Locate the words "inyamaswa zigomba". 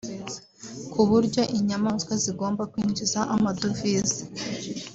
1.57-2.63